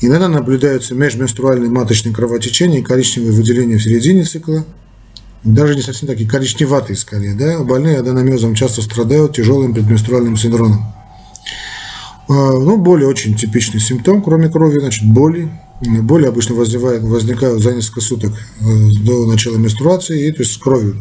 Иногда 0.00 0.26
наблюдаются 0.26 0.96
межменструальные 0.96 1.70
маточные 1.70 2.12
кровотечения 2.12 2.80
и 2.80 2.82
коричневые 2.82 3.32
выделения 3.32 3.76
в 3.76 3.82
середине 3.84 4.24
цикла. 4.24 4.66
Даже 5.44 5.74
не 5.74 5.82
совсем 5.82 6.08
такие 6.08 6.28
коричневатые 6.28 6.96
скорее. 6.96 7.34
Да? 7.34 7.62
Больные 7.62 7.98
аденомиозом 7.98 8.54
часто 8.54 8.82
страдают 8.82 9.36
тяжелым 9.36 9.74
предменструальным 9.74 10.36
синдромом. 10.36 10.92
А, 12.28 12.32
ну, 12.32 12.78
боли 12.78 13.04
очень 13.04 13.36
типичный 13.36 13.80
симптом, 13.80 14.22
кроме 14.22 14.48
крови, 14.48 14.80
значит, 14.80 15.04
боли. 15.04 15.50
Боли 15.80 16.26
обычно 16.26 16.54
возникают, 16.54 17.62
за 17.62 17.72
несколько 17.72 18.00
суток 18.00 18.32
э, 18.32 18.64
до 19.04 19.26
начала 19.26 19.56
менструации, 19.56 20.28
и, 20.28 20.32
то 20.32 20.42
есть 20.42 20.52
с 20.52 20.56
кровью 20.56 20.96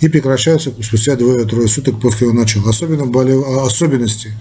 и 0.00 0.08
прекращаются 0.08 0.72
спустя 0.82 1.14
двое-трое 1.16 1.68
суток 1.68 2.00
после 2.00 2.26
его 2.26 2.36
начала. 2.36 2.70
Особенно 2.70 3.06
болев... 3.06 3.44
особенности 3.64 4.32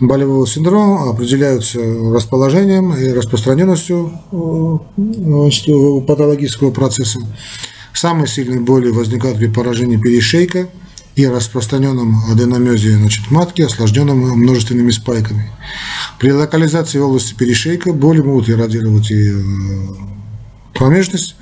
болевого 0.00 0.46
синдрома 0.46 1.10
определяются 1.10 1.80
расположением 1.80 2.94
и 2.94 3.12
распространенностью 3.12 4.12
э, 4.30 6.00
патологического 6.06 6.70
процесса. 6.70 7.18
Самые 7.98 8.28
сильные 8.28 8.60
боли 8.60 8.90
возникают 8.90 9.38
при 9.38 9.48
поражении 9.48 9.96
перешейка 9.96 10.68
и 11.16 11.26
распространенном 11.26 12.30
аденомезе 12.30 12.94
значит, 12.94 13.28
матки, 13.32 13.62
осложненном 13.62 14.20
множественными 14.38 14.92
спайками. 14.92 15.50
При 16.20 16.30
локализации 16.30 17.00
в 17.00 17.06
области 17.06 17.34
перешейка 17.34 17.92
боли 17.92 18.20
могут 18.20 18.48
иррадировать 18.48 19.10
и 19.10 19.32
э, 19.32 19.40
промежность, 20.74 21.34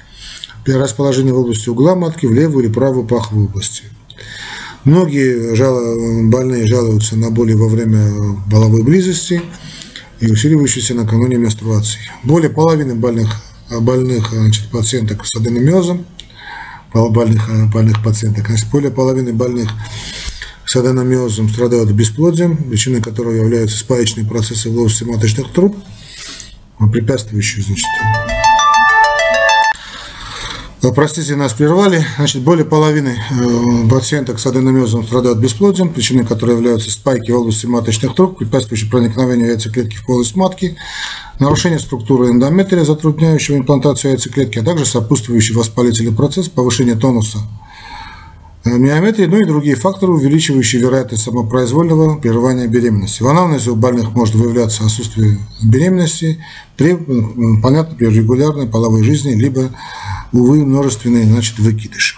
при 0.65 0.73
расположении 0.73 1.31
в 1.31 1.37
области 1.37 1.69
угла 1.69 1.95
матки 1.95 2.25
в 2.25 2.33
левую 2.33 2.65
или 2.65 2.73
правую 2.73 3.07
паховую 3.07 3.49
области. 3.49 3.83
Многие 4.85 6.31
больные 6.31 6.67
жалуются 6.67 7.19
на 7.19 7.31
боли 7.31 7.53
во 7.53 7.69
время 7.69 8.41
половой 8.51 8.83
близости 8.83 9.43
и 10.21 10.33
усиливающиеся 10.33 10.95
накануне 10.95 11.37
менструации. 11.37 12.01
Более 12.23 12.49
половины 12.49 12.95
больных, 12.95 13.43
больных 13.79 14.31
значит, 14.31 14.71
пациенток 14.71 15.27
с 15.27 15.35
аденомиозом, 15.35 16.07
больных, 17.11 17.71
больных 17.71 18.03
пациенток, 18.03 18.49
значит, 18.49 18.69
более 18.71 18.91
половины 18.91 19.33
больных 19.33 19.71
с 20.65 20.77
аденомиозом 20.77 21.49
страдают 21.49 21.91
бесплодием, 21.93 22.57
причиной 22.57 23.01
которого 23.01 23.33
являются 23.33 23.79
спаечные 23.79 24.27
процессы 24.27 24.69
в 24.71 24.77
области 24.77 25.05
маточных 25.05 25.53
труб, 25.53 25.77
препятствующие 26.93 27.65
значит, 27.65 27.87
Э, 28.29 28.36
простите, 30.93 31.37
нас 31.37 31.53
прервали. 31.53 32.05
Значит, 32.17 32.43
более 32.43 32.65
половины 32.65 33.17
э, 33.31 33.89
пациенток 33.89 34.39
с 34.39 34.47
аденомиозом 34.47 35.07
страдают 35.07 35.39
бесплодием, 35.39 35.89
причиной 35.89 36.27
которой 36.27 36.57
являются 36.57 36.91
спайки 36.91 37.31
в 37.31 37.37
области 37.37 37.67
маточных 37.67 38.15
труб, 38.15 38.39
препятствующие 38.39 38.91
проникновению 38.91 39.49
яйцеклетки 39.49 39.97
в 39.97 40.05
полость 40.05 40.37
матки, 40.37 40.77
нарушение 41.39 41.79
структуры 41.79 42.31
эндометрия, 42.31 42.85
затрудняющего 42.85 43.57
имплантацию 43.57 44.13
яйцеклетки, 44.13 44.59
а 44.59 44.63
также 44.63 44.85
сопутствующий 44.85 45.55
воспалительный 45.55 46.13
процесс, 46.13 46.49
повышение 46.49 46.95
тонуса 46.95 47.39
э, 48.67 48.79
миометрии, 48.79 49.25
ну 49.25 49.41
и 49.41 49.45
другие 49.45 49.77
факторы, 49.77 50.13
увеличивающие 50.13 50.83
вероятность 50.83 51.23
самопроизвольного 51.23 52.19
прерывания 52.19 52.67
беременности. 52.67 53.23
В 53.23 53.29
анамнезе 53.29 53.71
у 53.71 53.77
больных 53.77 54.11
может 54.11 54.35
выявляться 54.35 54.85
отсутствие 54.85 55.39
беременности, 55.63 56.45
при, 56.77 56.95
понятно, 57.63 57.97
при 57.97 58.07
регулярной 58.07 58.67
половой 58.67 59.03
жизни, 59.03 59.33
либо 59.33 59.71
увы, 60.33 60.65
множественные 60.65 61.25
значит, 61.25 61.59
выкидыши. 61.59 62.17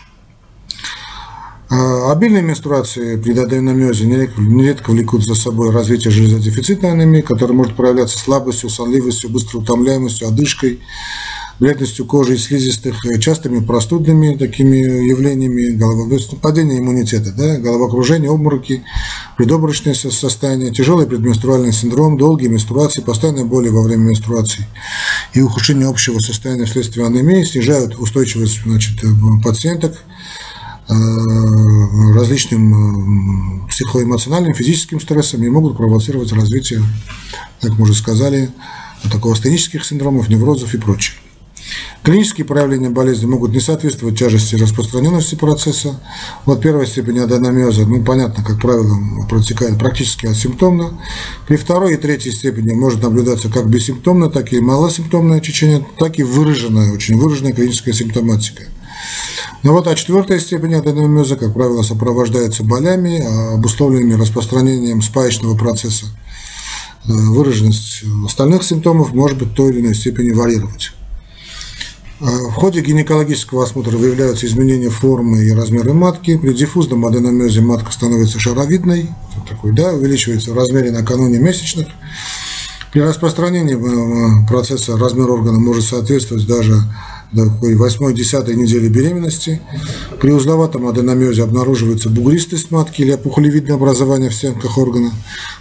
А 1.71 2.13
обильные 2.13 2.43
менструации 2.43 3.17
при 3.17 3.39
аденомиозе 3.39 4.07
нередко 4.07 4.91
влекут 4.91 5.25
за 5.25 5.35
собой 5.35 5.71
развитие 5.71 6.11
железодефицитной 6.11 6.93
анемии, 6.93 7.21
которая 7.21 7.55
может 7.55 7.77
проявляться 7.77 8.19
слабостью, 8.19 8.71
сонливостью, 8.71 9.29
быстрой 9.29 9.63
утомляемостью, 9.63 10.29
одышкой, 10.29 10.81
бледностью 11.61 12.07
кожи 12.07 12.35
и 12.35 12.39
слизистых, 12.39 13.05
э, 13.05 13.19
частыми 13.19 13.65
простудными 13.65 14.37
такими 14.37 14.77
явлениями, 14.77 15.77
голова, 15.77 16.09
падение 16.41 16.79
иммунитета, 16.79 17.33
да, 17.33 17.59
головокружение, 17.59 18.31
обмороки, 18.31 18.85
предобморочное 19.37 19.95
состояние, 19.95 20.73
тяжелый 20.73 21.07
предменструальный 21.07 21.73
синдром, 21.73 22.17
долгие 22.17 22.49
менструации, 22.49 23.01
постоянные 23.01 23.45
боли 23.45 23.69
во 23.69 23.83
время 23.83 24.09
менструации 24.09 24.67
и 25.35 25.41
ухудшение 25.41 25.89
общего 25.89 26.19
состояния 26.21 26.65
вследствие 26.65 27.07
анемии 27.07 27.43
снижают 27.43 27.99
устойчивость 27.99 28.63
значит, 28.65 29.03
э, 29.03 29.09
пациенток 29.43 29.99
э, 30.89 30.95
различным 32.15 33.67
психоэмоциональным, 33.69 34.55
физическим 34.55 35.01
стрессам 35.01 35.43
и 35.43 35.49
могут 35.49 35.77
провоцировать 35.77 36.33
развитие, 36.33 36.83
как 37.61 37.73
мы 37.73 37.83
уже 37.83 37.95
сказали, 37.95 38.51
такого 39.11 39.35
астенических 39.35 39.85
синдромов, 39.85 40.29
неврозов 40.29 40.75
и 40.75 40.79
прочее. 40.79 41.17
Клинические 42.03 42.47
проявления 42.47 42.91
болезни 42.91 43.27
могут 43.27 43.53
не 43.53 43.61
соответствовать 43.61 44.19
тяжести 44.19 44.55
и 44.55 44.59
распространенности 44.59 45.35
процесса. 45.35 46.01
Вот 46.47 46.63
первой 46.63 46.87
степени 46.87 47.19
аденомиоза, 47.19 47.87
ну, 47.87 48.03
понятно, 48.03 48.43
как 48.43 48.61
правило, 48.61 48.97
протекает 49.29 49.79
практически 49.79 50.27
асимптомно. 50.27 50.99
При 51.47 51.57
второй 51.57 51.95
и 51.95 51.97
третьей 51.97 52.33
степени 52.33 52.73
может 52.75 53.03
наблюдаться 53.03 53.49
как 53.49 53.69
бессимптомное, 53.69 54.31
так 54.31 54.53
и 54.53 54.61
малосимптомное 54.61 55.41
течение, 55.41 55.87
так 55.99 56.19
и 56.19 56.23
выраженная, 56.23 56.93
очень 56.93 57.19
выраженная 57.19 57.53
клиническая 57.53 57.93
симптоматика. 57.93 58.65
Но 59.63 59.73
вот 59.73 59.87
а 59.87 59.95
четвертая 59.95 60.39
степень 60.39 60.75
аденомиоза, 60.75 61.37
как 61.37 61.53
правило, 61.53 61.83
сопровождается 61.83 62.63
болями, 62.63 63.21
обусловленными 63.55 64.15
распространением 64.15 65.03
спаечного 65.03 65.57
процесса. 65.57 66.07
Э, 67.07 67.13
выраженность 67.13 68.03
остальных 68.25 68.63
симптомов 68.63 69.13
может 69.13 69.39
быть 69.39 69.49
в 69.49 69.55
той 69.55 69.71
или 69.71 69.81
иной 69.81 69.95
степени 69.95 70.31
варьировать. 70.31 70.93
В 72.21 72.51
ходе 72.53 72.81
гинекологического 72.81 73.63
осмотра 73.63 73.97
выявляются 73.97 74.47
изменения 74.47 74.91
формы 74.91 75.45
и 75.45 75.53
размера 75.53 75.93
матки. 75.93 76.37
При 76.37 76.53
диффузном 76.53 77.07
аденомезе 77.07 77.61
матка 77.61 77.93
становится 77.93 78.41
шаровидной, 78.41 79.09
такой, 79.49 79.73
да, 79.73 79.93
увеличивается 79.93 80.53
в 80.53 80.57
размере 80.57 80.91
накануне 80.91 81.39
месячных. 81.39 81.87
При 82.93 83.01
распространении 83.03 83.77
э, 83.77 84.49
процесса 84.49 84.97
размер 84.97 85.31
органа 85.31 85.61
может 85.61 85.85
соответствовать 85.85 86.47
даже 86.47 86.83
такой 87.35 87.75
8-10 87.75 88.55
недели 88.55 88.89
беременности. 88.89 89.61
При 90.21 90.31
узловатом 90.31 90.87
аденомезе 90.87 91.43
обнаруживается 91.43 92.09
бугристость 92.09 92.71
матки 92.71 93.03
или 93.03 93.13
опухолевидное 93.13 93.77
образование 93.77 94.31
в 94.31 94.35
стенках 94.35 94.79
органа. 94.79 95.13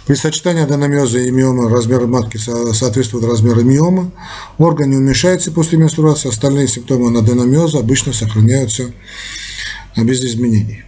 При 0.06 0.14
сочетании 0.14 0.62
аденомеза 0.62 1.18
и 1.18 1.30
миомы 1.30 1.68
размеры 1.68 2.06
матки 2.06 2.38
соответствуют 2.38 3.26
размеру 3.26 3.62
миомы. 3.62 4.10
Орган 4.56 4.90
не 4.90 4.96
уменьшается 4.96 5.52
после 5.52 5.78
менструации, 5.78 6.28
остальные 6.28 6.68
симптомы 6.68 7.16
аденомеза 7.18 7.78
обычно 7.78 8.12
сохраняются 8.12 8.90
без 9.96 10.24
изменений. 10.24 10.84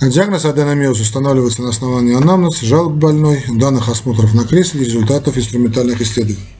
Диагноз 0.00 0.44
аденомиоз 0.44 1.00
устанавливается 1.00 1.62
на 1.62 1.70
основании 1.70 2.14
анамнеза, 2.14 2.66
жалоб 2.66 2.92
больной, 2.92 3.42
данных 3.48 3.88
осмотров 3.88 4.34
на 4.34 4.44
кресле 4.44 4.82
и 4.82 4.84
результатов 4.84 5.38
инструментальных 5.38 6.00
исследований. 6.02 6.54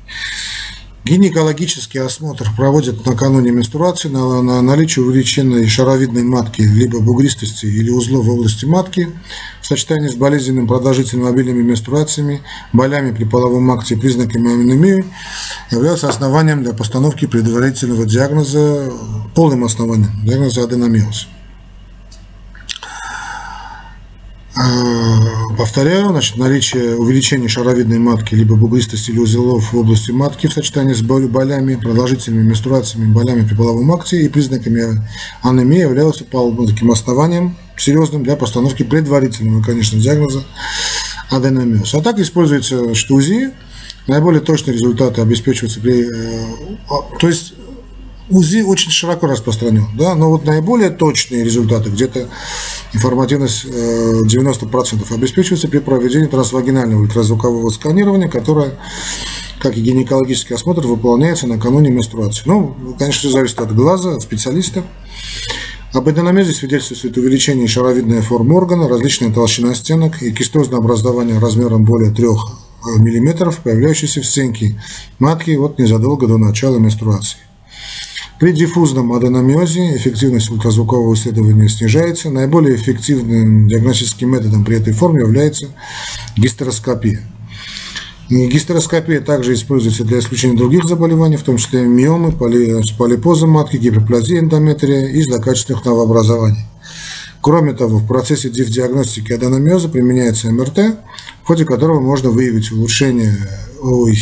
Гинекологический 1.06 2.00
осмотр 2.00 2.50
проводят 2.56 3.06
накануне 3.06 3.52
менструации 3.52 4.08
на, 4.08 4.42
на 4.42 4.60
наличие 4.60 5.04
увеличенной 5.04 5.68
шаровидной 5.68 6.24
матки, 6.24 6.62
либо 6.62 6.98
бугристости 6.98 7.66
или 7.66 7.90
узлов 7.90 8.26
в 8.26 8.30
области 8.30 8.64
матки, 8.64 9.10
в 9.62 9.66
сочетании 9.68 10.08
с 10.08 10.16
болезненными 10.16 10.66
продолжительными 10.66 11.28
мобильными 11.28 11.62
менструациями, 11.62 12.42
болями 12.72 13.14
при 13.14 13.22
половом 13.22 13.70
акте 13.70 13.94
и 13.94 13.96
признаками 13.96 14.52
аминемии, 14.52 15.04
являются 15.70 16.08
основанием 16.08 16.64
для 16.64 16.72
постановки 16.72 17.26
предварительного 17.26 18.04
диагноза, 18.04 18.90
полным 19.36 19.62
основанием 19.62 20.10
диагноза 20.24 20.64
аденомиоз. 20.64 21.28
А, 22.82 24.45
повторяю, 25.56 26.08
значит, 26.08 26.36
наличие 26.36 26.96
увеличения 26.96 27.48
шаровидной 27.48 27.98
матки 27.98 28.34
либо 28.34 28.56
бугристости 28.56 29.10
или 29.10 29.18
узелов 29.18 29.72
в 29.72 29.78
области 29.78 30.12
матки 30.12 30.46
в 30.46 30.52
сочетании 30.52 30.94
с 30.94 31.02
болями, 31.02 31.74
продолжительными 31.74 32.48
менструациями, 32.48 33.12
болями 33.12 33.46
при 33.46 33.54
половом 33.54 33.92
акте 33.92 34.22
и 34.22 34.28
признаками 34.28 35.06
анемии 35.42 35.80
являются 35.80 36.24
таким 36.66 36.90
основанием 36.90 37.56
серьезным 37.76 38.24
для 38.24 38.36
постановки 38.36 38.82
предварительного, 38.82 39.62
конечно, 39.62 39.98
диагноза 39.98 40.44
аденомиоз. 41.30 41.94
А 41.94 42.00
так 42.00 42.18
используется 42.18 42.94
значит, 42.94 43.50
наиболее 44.06 44.40
точные 44.40 44.74
результаты 44.74 45.20
обеспечиваются 45.20 45.80
при... 45.80 46.04
Э, 46.04 46.46
то 47.18 47.28
есть 47.28 47.52
УЗИ 48.28 48.62
очень 48.62 48.90
широко 48.90 49.26
распространен, 49.26 49.86
да, 49.96 50.14
но 50.14 50.30
вот 50.30 50.44
наиболее 50.44 50.90
точные 50.90 51.44
результаты, 51.44 51.90
где-то 51.90 52.28
информативность 52.92 53.64
90% 53.64 55.06
э, 55.10 55.14
обеспечивается 55.14 55.68
при 55.68 55.78
проведении 55.78 56.26
трансвагинального 56.26 57.02
ультразвукового 57.02 57.70
сканирования, 57.70 58.28
которое, 58.28 58.78
как 59.60 59.76
и 59.76 59.80
гинекологический 59.80 60.56
осмотр, 60.56 60.86
выполняется 60.86 61.46
накануне 61.46 61.90
менструации. 61.90 62.42
Ну, 62.46 62.76
конечно, 62.98 63.20
все 63.20 63.30
зависит 63.30 63.60
от 63.60 63.74
глаза, 63.74 64.14
от 64.14 64.22
специалиста. 64.22 64.82
Об 65.92 66.10
эденомезе 66.10 66.52
свидетельствует 66.52 67.16
увеличение 67.16 67.68
шаровидной 67.68 68.20
формы 68.22 68.56
органа, 68.56 68.88
различная 68.88 69.32
толщина 69.32 69.74
стенок 69.74 70.20
и 70.20 70.32
кистозное 70.32 70.78
образование 70.78 71.38
размером 71.38 71.84
более 71.84 72.10
3 72.10 72.26
мм, 72.98 73.52
появляющиеся 73.62 74.20
в 74.20 74.26
стенке 74.26 74.80
матки 75.18 75.56
вот 75.56 75.78
незадолго 75.78 76.26
до 76.26 76.38
начала 76.38 76.76
менструации. 76.78 77.38
При 78.38 78.52
диффузном 78.52 79.14
аденомиозе 79.14 79.96
эффективность 79.96 80.50
ультразвукового 80.50 81.14
исследования 81.14 81.68
снижается. 81.70 82.28
Наиболее 82.28 82.76
эффективным 82.76 83.66
диагностическим 83.66 84.30
методом 84.30 84.62
при 84.62 84.76
этой 84.76 84.92
форме 84.92 85.20
является 85.20 85.68
гистероскопия. 86.36 87.22
И 88.28 88.46
гистероскопия 88.46 89.22
также 89.22 89.54
используется 89.54 90.04
для 90.04 90.18
исключения 90.18 90.56
других 90.56 90.84
заболеваний, 90.84 91.36
в 91.36 91.44
том 91.44 91.56
числе 91.56 91.82
миомы, 91.86 92.32
поли, 92.32 92.82
полипозы 92.98 93.46
матки, 93.46 93.78
гиперплазия 93.78 94.40
эндометрия 94.40 95.06
и 95.06 95.22
злокачественных 95.22 95.84
новообразований. 95.86 96.66
Кроме 97.40 97.72
того, 97.72 97.98
в 97.98 98.06
процессе 98.06 98.50
диагностики 98.50 99.32
аденомиоза 99.32 99.88
применяется 99.88 100.50
МРТ, 100.50 100.98
в 101.42 101.46
ходе 101.46 101.64
которого 101.64 102.00
можно 102.00 102.30
выявить 102.30 102.72
улучшение, 102.72 103.34
ой, 103.80 104.18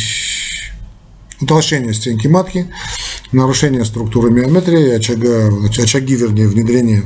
утолщение 1.41 1.93
стенки 1.93 2.27
матки, 2.27 2.67
нарушение 3.31 3.85
структуры 3.85 4.31
миометрии, 4.31 4.91
очага, 4.91 5.51
очаги, 5.65 6.15
вернее, 6.15 6.47
внедрения 6.47 7.03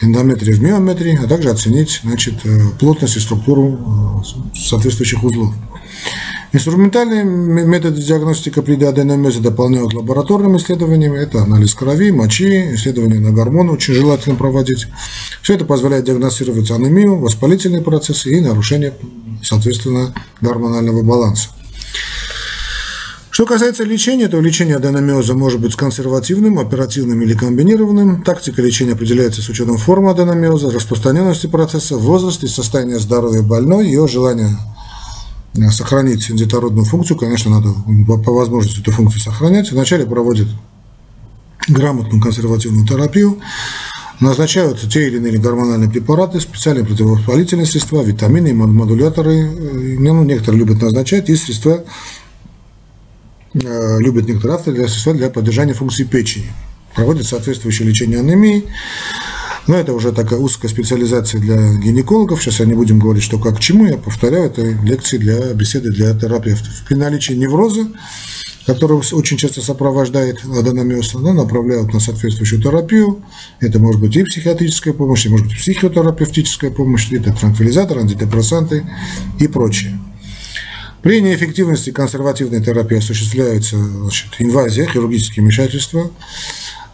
эндометрии 0.00 0.52
в 0.52 0.62
миометрии, 0.62 1.18
а 1.22 1.26
также 1.28 1.50
оценить 1.50 2.00
значит, 2.02 2.34
э, 2.44 2.60
плотность 2.78 3.16
и 3.16 3.20
структуру 3.20 4.22
э, 4.24 4.58
соответствующих 4.58 5.22
узлов. 5.22 5.54
Инструментальные 6.54 7.24
методы 7.24 8.02
диагностики 8.02 8.60
при 8.60 8.82
аденомезе 8.84 9.40
дополняют 9.40 9.94
лабораторными 9.94 10.58
исследованиями. 10.58 11.16
Это 11.16 11.42
анализ 11.42 11.72
крови, 11.74 12.12
мочи, 12.12 12.74
исследования 12.74 13.20
на 13.20 13.30
гормоны 13.30 13.72
очень 13.72 13.94
желательно 13.94 14.36
проводить. 14.36 14.86
Все 15.40 15.54
это 15.54 15.64
позволяет 15.64 16.04
диагностировать 16.04 16.70
анемию, 16.70 17.18
воспалительные 17.18 17.80
процессы 17.80 18.36
и 18.36 18.40
нарушение, 18.40 18.92
соответственно, 19.42 20.12
гормонального 20.42 21.02
баланса. 21.02 21.48
Что 23.32 23.46
касается 23.46 23.84
лечения, 23.84 24.28
то 24.28 24.38
лечение 24.42 24.76
аденомиоза 24.76 25.32
может 25.32 25.58
быть 25.58 25.74
консервативным, 25.74 26.58
оперативным 26.58 27.22
или 27.22 27.32
комбинированным. 27.32 28.22
Тактика 28.22 28.60
лечения 28.60 28.92
определяется 28.92 29.40
с 29.40 29.48
учетом 29.48 29.78
формы 29.78 30.10
аденомиоза, 30.10 30.70
распространенности 30.70 31.46
процесса, 31.46 31.96
возраста 31.96 32.44
и 32.44 32.50
состояния 32.50 32.98
здоровья 32.98 33.40
больной, 33.40 33.86
ее 33.86 34.06
желания 34.06 34.58
э, 35.56 35.70
сохранить 35.70 36.30
детородную 36.30 36.84
функцию. 36.84 37.16
Конечно, 37.16 37.58
надо 37.58 37.74
по 38.22 38.32
возможности 38.32 38.82
эту 38.82 38.92
функцию 38.92 39.22
сохранять. 39.22 39.72
Вначале 39.72 40.04
проводят 40.04 40.48
грамотную 41.68 42.22
консервативную 42.22 42.86
терапию, 42.86 43.40
назначают 44.20 44.78
те 44.90 45.06
или 45.06 45.16
иные 45.16 45.38
гормональные 45.38 45.88
препараты, 45.88 46.38
специальные 46.38 46.84
противовоспалительные 46.84 47.64
средства, 47.64 48.02
витамины, 48.02 48.52
модуляторы. 48.52 49.32
Э, 49.32 49.96
ну, 49.98 50.22
некоторые 50.22 50.58
любят 50.58 50.82
назначать 50.82 51.30
и 51.30 51.36
средства 51.36 51.82
любят 53.54 54.26
некоторые 54.26 54.56
авторы 54.56 54.76
для 54.76 54.88
средства 54.88 55.14
для 55.14 55.30
поддержания 55.30 55.74
функции 55.74 56.04
печени. 56.04 56.52
Проводят 56.94 57.26
соответствующее 57.26 57.88
лечение 57.88 58.20
анемии. 58.20 58.64
Но 59.66 59.76
это 59.76 59.92
уже 59.92 60.12
такая 60.12 60.40
узкая 60.40 60.70
специализация 60.70 61.40
для 61.40 61.74
гинекологов. 61.74 62.42
Сейчас 62.42 62.60
я 62.60 62.66
не 62.66 62.74
будем 62.74 62.98
говорить, 62.98 63.22
что 63.22 63.38
как 63.38 63.58
к 63.58 63.60
чему. 63.60 63.86
Я 63.86 63.96
повторяю, 63.96 64.46
это 64.46 64.62
лекции 64.62 65.18
для 65.18 65.54
беседы 65.54 65.90
для 65.90 66.14
терапевтов. 66.14 66.82
При 66.88 66.96
наличии 66.96 67.34
невроза, 67.34 67.86
который 68.66 69.00
очень 69.12 69.36
часто 69.36 69.60
сопровождает 69.60 70.44
аденомиоз, 70.44 71.14
она 71.14 71.32
направляют 71.32 71.92
на 71.94 72.00
соответствующую 72.00 72.60
терапию. 72.60 73.22
Это 73.60 73.78
может 73.78 74.00
быть 74.00 74.16
и 74.16 74.24
психиатрическая 74.24 74.94
помощь, 74.94 75.26
и 75.26 75.28
может 75.28 75.46
быть 75.46 75.56
психотерапевтическая 75.56 76.70
помощь, 76.72 77.12
это 77.12 77.32
транквилизаторы, 77.32 78.00
антидепрессанты 78.00 78.84
и 79.38 79.46
прочее. 79.46 79.96
При 81.02 81.20
неэффективности 81.20 81.90
консервативной 81.90 82.62
терапии 82.62 82.98
осуществляется 82.98 83.76
значит, 83.76 84.28
инвазия, 84.38 84.86
хирургические 84.86 85.42
вмешательства. 85.42 86.10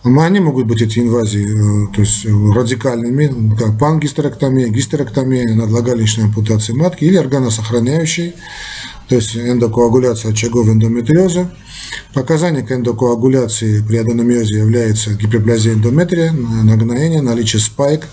Они 0.05 0.41
могут 0.41 0.67
быть, 0.67 0.81
эти 0.81 1.01
инвазии, 1.01 1.89
э, 1.89 1.93
то 1.93 2.01
есть 2.01 2.25
радикальными, 2.25 3.57
как 3.57 3.79
пангистерэктомия, 3.79 4.69
гистерэктомия, 4.69 5.55
надлагалищная 5.55 6.27
ампутация 6.27 6.77
матки 6.77 7.05
или 7.05 7.17
органосохраняющей, 7.17 8.35
то 9.09 9.17
есть 9.17 9.37
эндокоагуляция 9.37 10.33
очагов 10.33 10.69
эндометриоза. 10.69 11.51
Показания 12.13 12.63
к 12.63 12.71
эндокоагуляции 12.71 13.83
при 13.83 13.97
аденомиозе 13.97 14.59
является 14.59 15.15
гиперплазия 15.15 15.75
эндометрия, 15.75 16.33
нагноение, 16.33 17.23
наличие 17.23 17.61
спайк, 17.61 18.07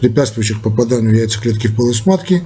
препятствующих 0.00 0.62
попаданию 0.62 1.14
яйцеклетки 1.14 1.66
в 1.66 1.76
полость 1.76 2.06
матки, 2.06 2.42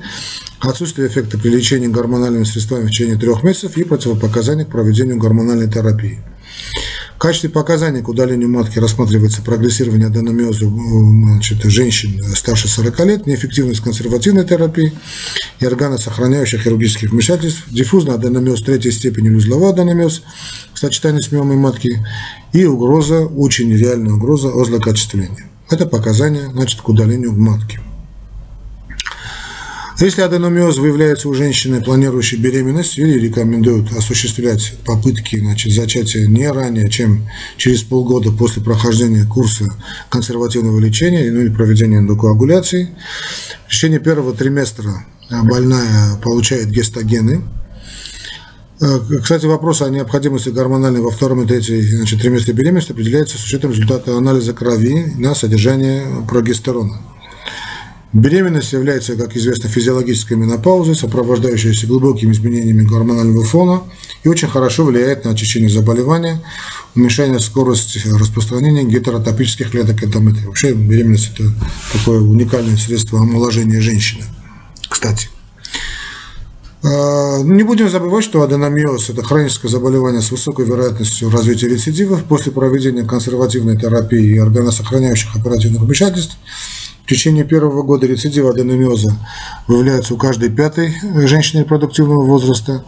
отсутствие 0.61 1.09
эффекта 1.09 1.39
при 1.39 1.51
лечении 1.51 1.89
гормональными 1.89 2.45
средствами 2.45 2.87
в 2.87 2.91
течение 2.91 3.17
трех 3.17 3.43
месяцев 3.43 3.77
и 3.77 3.85
противопоказания 3.85 4.65
к 4.65 4.71
проведению 4.71 5.19
гормональной 5.19 5.71
терапии. 5.71 6.21
Качестве 7.23 7.51
показаний 7.51 8.03
к 8.03 8.09
удалению 8.09 8.49
матки 8.49 8.81
рассматривается 8.81 9.43
прогрессирование 9.43 10.09
аденомиоза 10.09 10.67
значит, 10.67 11.63
женщин 11.63 12.21
старше 12.35 12.67
40 12.67 12.99
лет, 13.07 13.27
неэффективность 13.29 13.81
консервативной 13.81 14.45
терапии 14.45 14.93
и 15.61 15.65
органосохраняющих 15.65 16.63
хирургических 16.63 17.13
вмешательств, 17.13 17.63
диффузный 17.71 18.17
аденомиоз 18.17 18.63
третьей 18.63 18.91
степени 18.91 19.29
или 19.29 19.37
узловой 19.37 19.71
аденомиоз 19.71 20.25
в 20.75 20.79
сочетании 20.81 21.21
с 21.21 21.31
миомой 21.31 21.55
матки 21.55 22.05
и 22.53 22.65
угроза, 22.65 23.25
очень 23.27 23.73
реальная 23.73 24.15
угроза 24.15 24.49
озлокачествления. 24.49 25.49
Это 25.71 25.87
показания 25.87 26.51
значит, 26.51 26.81
к 26.81 26.89
удалению 26.89 27.35
матки. 27.35 27.79
Если 30.03 30.21
аденомиоз 30.21 30.79
выявляется 30.79 31.29
у 31.29 31.35
женщины, 31.35 31.81
планирующей 31.81 32.37
беременность, 32.37 32.99
или 32.99 33.21
рекомендуют 33.21 33.93
осуществлять 33.93 34.75
попытки 34.85 35.39
значит, 35.39 35.73
зачатия 35.73 36.27
не 36.27 36.51
ранее, 36.51 36.91
чем 36.91 37.29
через 37.57 37.85
полгода 37.85 38.33
после 38.33 38.63
прохождения 38.63 39.25
курса 39.25 39.73
консервативного 40.09 40.81
лечения 40.81 41.31
ну, 41.31 41.43
или 41.43 41.51
проведения 41.51 41.99
эндокоагуляции. 41.99 42.89
В 43.69 43.71
течение 43.71 44.01
первого 44.01 44.35
триместра 44.35 45.07
больная 45.31 46.17
получает 46.21 46.69
гестогены, 46.69 47.43
Э, 48.83 48.99
кстати, 49.23 49.47
вопрос 49.47 49.81
о 49.81 49.89
необходимости 49.91 50.49
гормональной 50.49 51.01
во 51.01 51.13
втором 51.13 51.43
и 51.43 51.47
третьей 51.47 51.83
значит, 51.83 52.21
триместре 52.21 52.53
беременности 52.53 52.91
определяется 52.91 53.39
с 53.39 53.45
учетом 53.45 53.71
результата 53.71 54.17
анализа 54.17 54.55
крови 54.55 55.13
на 55.19 55.37
содержание 55.37 56.05
прогестерона. 56.29 57.01
Беременность 58.13 58.75
является, 58.75 59.17
как 59.17 59.35
известно, 59.37 59.71
физиологической 59.71 60.37
менопаузой, 60.37 60.95
сопровождающейся 60.95 61.87
глубокими 61.87 62.33
изменениями 62.33 62.83
гормонального 62.83 63.43
фона 63.43 63.85
и 64.23 64.29
очень 64.29 64.49
хорошо 64.49 64.85
влияет 64.85 65.25
на 65.25 65.31
очищение 65.31 65.71
заболевания, 65.71 66.43
уменьшение 66.95 67.41
скорости 67.41 68.03
распространения 68.07 68.85
гетеротопических 68.85 69.71
клеток 69.71 70.05
эндометрия. 70.05 70.47
Вообще 70.47 70.75
беременность– 70.75 71.31
это 71.35 71.55
такое 71.95 72.21
уникальное 72.21 72.77
средство 72.77 73.19
омоложения 73.19 73.81
женщины. 73.81 74.25
Кстати. 74.91 75.31
А, 76.83 77.39
не 77.43 77.63
будем 77.63 77.89
забывать, 77.89 78.25
что 78.25 78.43
аденомиоз– 78.43 79.09
это 79.09 79.23
хроническое 79.23 79.71
заболевание 79.71 80.21
с 80.21 80.31
высокой 80.31 80.67
вероятностью 80.67 81.31
развития 81.31 81.69
рецидивов 81.69 82.25
после 82.25 82.53
проведения 82.53 83.05
консервативной 83.05 83.79
терапии 83.79 84.35
и 84.35 84.39
органосохраняющих 84.39 85.35
оперативных 85.35 85.81
вмешательств– 85.81 86.37
течение 87.13 87.45
первого 87.45 87.83
года 87.83 88.07
рецидива 88.07 88.51
аденомиоза 88.51 89.15
выявляется 89.67 90.15
у 90.15 90.17
каждой 90.17 90.49
пятой 90.49 90.95
женщины 91.27 91.61
репродуктивного 91.61 92.25
возраста. 92.25 92.85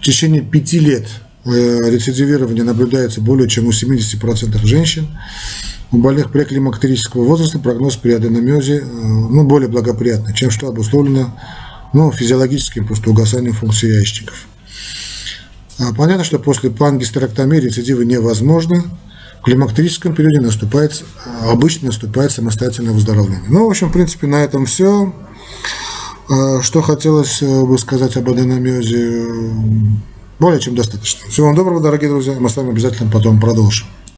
В 0.00 0.04
течение 0.04 0.42
пяти 0.42 0.78
лет 0.78 1.08
э, 1.44 1.50
рецидивирование 1.90 2.62
наблюдается 2.62 3.20
более 3.20 3.48
чем 3.48 3.66
у 3.66 3.70
70% 3.70 4.64
женщин. 4.64 5.08
У 5.90 5.98
больных 5.98 6.30
преклимактерического 6.30 7.24
возраста 7.24 7.58
прогноз 7.58 7.96
при 7.96 8.12
аденомиозе 8.12 8.78
э, 8.78 8.84
ну, 8.84 9.42
более 9.42 9.68
благоприятный, 9.68 10.34
чем 10.34 10.52
что 10.52 10.68
обусловлено 10.68 11.36
ну, 11.92 12.12
физиологическим 12.12 12.86
просто 12.86 13.10
угасанием 13.10 13.54
функций 13.54 13.90
яичников. 13.90 14.46
А 15.80 15.92
понятно, 15.92 16.22
что 16.22 16.38
после 16.38 16.70
пангистерэктомии 16.70 17.58
рецидивы 17.58 18.04
невозможны, 18.04 18.82
в 18.82 18.88
климактерическом 19.44 20.14
периоде 20.14 20.40
наступает, 20.40 21.04
обычно 21.42 21.88
наступает 21.88 22.32
самостоятельное 22.32 22.92
выздоровление. 22.92 23.44
Ну, 23.48 23.66
в 23.66 23.70
общем, 23.70 23.90
в 23.90 23.92
принципе, 23.92 24.26
на 24.26 24.42
этом 24.42 24.66
все. 24.66 25.12
А, 26.28 26.62
что 26.62 26.80
хотелось 26.80 27.42
э, 27.42 27.64
бы 27.64 27.78
сказать 27.78 28.16
об 28.16 28.30
аденомиозе, 28.30 29.26
более 30.38 30.60
чем 30.60 30.74
достаточно. 30.74 31.28
Всего 31.28 31.48
вам 31.48 31.56
доброго, 31.56 31.80
дорогие 31.80 32.08
друзья. 32.08 32.34
Мы 32.40 32.48
с 32.48 32.56
вами 32.56 32.70
обязательно 32.70 33.10
потом 33.10 33.38
продолжим. 33.40 33.86